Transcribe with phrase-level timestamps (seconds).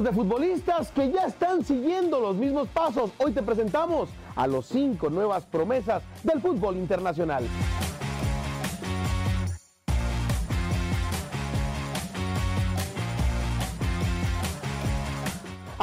[0.00, 3.10] De futbolistas que ya están siguiendo los mismos pasos.
[3.18, 7.44] Hoy te presentamos a los cinco nuevas promesas del fútbol internacional.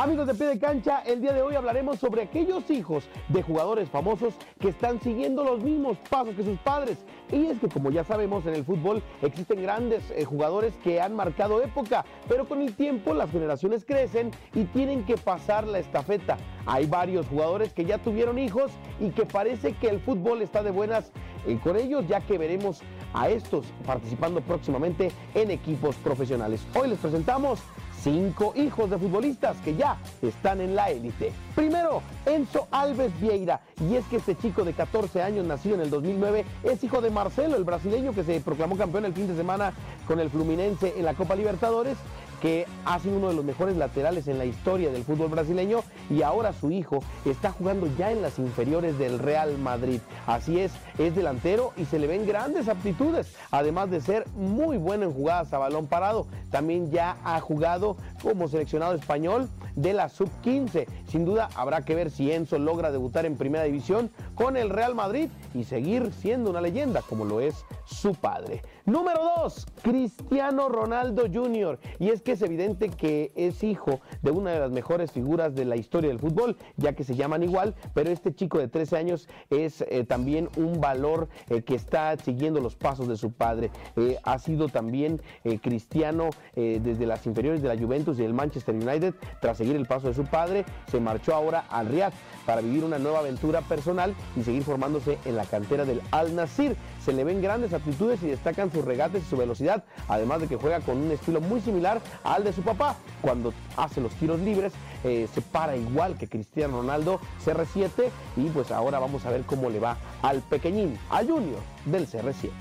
[0.07, 3.89] Amigos de pie de cancha, el día de hoy hablaremos sobre aquellos hijos de jugadores
[3.89, 6.99] famosos que están siguiendo los mismos pasos que sus padres.
[7.29, 11.13] Y es que como ya sabemos en el fútbol existen grandes eh, jugadores que han
[11.13, 16.37] marcado época, pero con el tiempo las generaciones crecen y tienen que pasar la estafeta.
[16.65, 20.71] Hay varios jugadores que ya tuvieron hijos y que parece que el fútbol está de
[20.71, 21.11] buenas
[21.45, 22.79] eh, con ellos, ya que veremos
[23.13, 26.65] a estos participando próximamente en equipos profesionales.
[26.75, 27.59] Hoy les presentamos
[28.01, 31.31] cinco hijos de futbolistas que ya están en la élite.
[31.55, 33.61] Primero, Enzo Alves Vieira.
[33.89, 37.09] Y es que este chico de 14 años, nacido en el 2009, es hijo de
[37.09, 39.73] Marcelo, el brasileño que se proclamó campeón el fin de semana
[40.07, 41.97] con el Fluminense en la Copa Libertadores
[42.41, 46.21] que ha sido uno de los mejores laterales en la historia del fútbol brasileño y
[46.21, 49.99] ahora su hijo está jugando ya en las inferiores del Real Madrid.
[50.25, 55.05] Así es, es delantero y se le ven grandes aptitudes, además de ser muy bueno
[55.05, 56.27] en jugadas a balón parado.
[56.51, 60.87] También ya ha jugado como seleccionado español de la sub-15.
[61.07, 64.95] Sin duda habrá que ver si Enzo logra debutar en primera división con el Real
[64.95, 68.61] Madrid y seguir siendo una leyenda como lo es su padre.
[68.85, 71.77] Número 2, Cristiano Ronaldo Jr.
[71.99, 75.65] Y es que es evidente que es hijo de una de las mejores figuras de
[75.65, 79.27] la historia del fútbol, ya que se llaman igual, pero este chico de 13 años
[79.49, 83.71] es eh, también un valor eh, que está siguiendo los pasos de su padre.
[83.97, 85.21] Eh, ha sido también
[85.61, 89.15] cristiano desde las inferiores de la Juventus y del Manchester United.
[89.41, 92.13] Tras seguir el paso de su padre, se marchó ahora al Riyadh
[92.45, 96.75] para vivir una nueva aventura personal y seguir formándose en la cantera del Al Nasir.
[97.03, 100.57] Se le ven grandes aptitudes y destacan sus regates y su velocidad, además de que
[100.57, 102.95] juega con un estilo muy similar al de su papá.
[103.21, 108.71] Cuando hace los tiros libres, eh, se para igual que Cristiano Ronaldo, CR7, y pues
[108.71, 112.51] ahora vamos a ver cómo le va al pequeñín, al junior del CR7.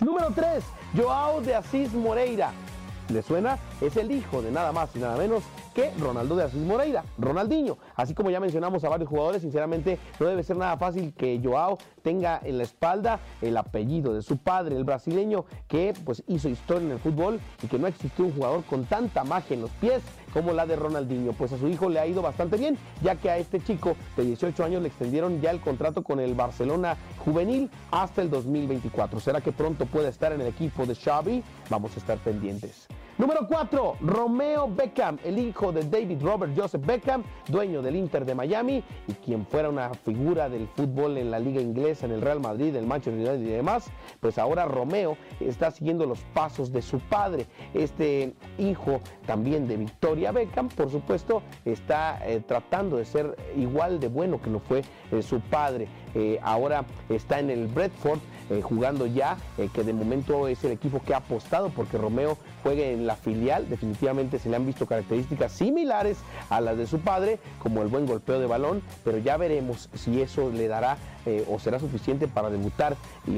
[0.00, 0.64] Número 3,
[0.96, 2.52] Joao de Asís Moreira.
[3.10, 3.58] ¿Le suena?
[3.80, 5.42] Es el hijo de nada más y nada menos
[5.74, 7.76] que Ronaldo de Asís Moreira, Ronaldinho.
[7.96, 11.76] Así como ya mencionamos a varios jugadores, sinceramente no debe ser nada fácil que Joao
[12.02, 16.86] tenga en la espalda el apellido de su padre, el brasileño que pues hizo historia
[16.86, 20.02] en el fútbol y que no existió un jugador con tanta magia en los pies
[20.34, 21.32] como la de Ronaldinho.
[21.32, 24.24] Pues a su hijo le ha ido bastante bien, ya que a este chico de
[24.24, 29.20] 18 años le extendieron ya el contrato con el Barcelona juvenil hasta el 2024.
[29.20, 31.42] ¿Será que pronto puede estar en el equipo de Xavi?
[31.70, 32.88] Vamos a estar pendientes.
[33.16, 38.34] Número 4, Romeo Beckham, el hijo de David Robert Joseph Beckham, dueño del Inter de
[38.34, 42.40] Miami y quien fuera una figura del fútbol en la liga inglesa, en el Real
[42.40, 43.88] Madrid, el Manchester United y demás,
[44.18, 47.46] pues ahora Romeo está siguiendo los pasos de su padre.
[47.72, 54.08] Este hijo también de Victoria Beckham, por supuesto, está eh, tratando de ser igual de
[54.08, 54.82] bueno que lo fue
[55.12, 55.86] eh, su padre.
[56.14, 58.20] Eh, ahora está en el Bradford
[58.62, 59.38] jugando ya,
[59.72, 63.70] que de momento es el equipo que ha apostado porque Romeo juegue en la filial.
[63.70, 66.18] Definitivamente se le han visto características similares
[66.50, 70.20] a las de su padre, como el buen golpeo de balón, pero ya veremos si
[70.20, 72.96] eso le dará eh, o será suficiente para debutar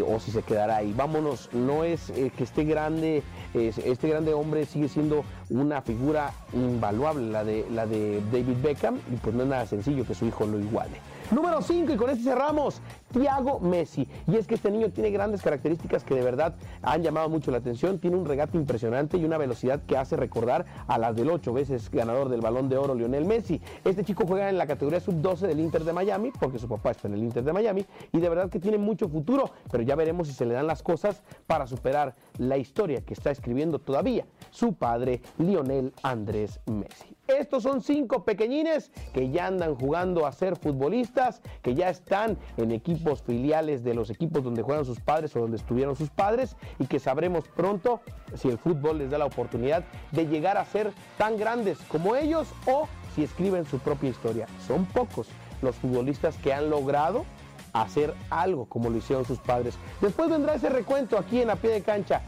[0.09, 0.93] o si se quedará ahí.
[0.93, 3.23] Vámonos, no es eh, que este grande,
[3.55, 9.17] este grande hombre sigue siendo una figura invaluable, la de, la de David Beckham, y
[9.17, 11.01] pues no es nada sencillo que su hijo lo iguale.
[11.31, 12.66] Número 5, y con este cerramos,
[13.13, 14.09] Thiago Messi.
[14.27, 17.59] Y es que este niño tiene grandes características que de verdad han llamado mucho la
[17.59, 17.99] atención.
[17.99, 21.91] Tiene un regate impresionante y una velocidad que hace recordar a las del ocho veces
[21.91, 23.61] ganador del balón de oro Lionel Messi.
[23.85, 27.09] Este chico juega en la categoría sub-12 del Inter de Miami, porque su papá está
[27.09, 30.29] en el Inter de Miami, y de verdad que tiene mucho futuro, pero ya veremos
[30.29, 34.75] si se le dan las cosas para superar la historia que está escribiendo todavía su
[34.75, 37.16] padre Lionel Andrés Messi.
[37.29, 42.71] Estos son cinco pequeñines que ya andan jugando a ser futbolistas, que ya están en
[42.71, 46.87] equipos filiales de los equipos donde juegan sus padres o donde estuvieron sus padres y
[46.87, 48.01] que sabremos pronto
[48.35, 52.49] si el fútbol les da la oportunidad de llegar a ser tan grandes como ellos
[52.67, 54.47] o si escriben su propia historia.
[54.67, 55.27] Son pocos
[55.63, 57.25] los futbolistas que han logrado
[57.73, 59.75] hacer algo como lo hicieron sus padres.
[60.01, 62.23] Después vendrá ese recuento aquí en la pie de cancha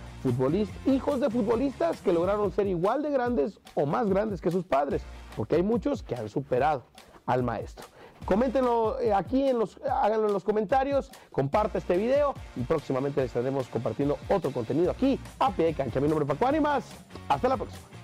[0.86, 5.02] hijos de futbolistas que lograron ser igual de grandes o más grandes que sus padres,
[5.36, 6.84] porque hay muchos que han superado
[7.26, 7.86] al maestro.
[8.24, 13.68] Coméntenlo eh, aquí, en los, háganlo en los comentarios, comparte este video y próximamente estaremos
[13.68, 16.00] compartiendo otro contenido aquí a pie de cancha.
[16.00, 16.84] Mi nombre es Paco Ánimas,
[17.28, 17.97] hasta la próxima.